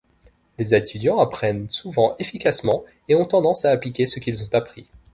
Les 0.57 0.73
étudiants 0.73 1.19
apprennent 1.19 1.69
souvent 1.69 2.15
efficacement 2.17 2.83
et 3.07 3.13
ont 3.13 3.25
tendance 3.25 3.65
à 3.65 3.69
appliquer 3.69 4.07
ce 4.07 4.19
qu'ils 4.19 4.43
ont 4.43 4.49
appris. 4.51 4.87